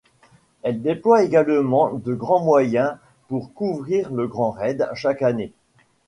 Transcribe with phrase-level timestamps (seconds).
[0.63, 2.95] Elle déploie également de grands moyens
[3.27, 5.53] pour couvrir le Grand Raid chaque année.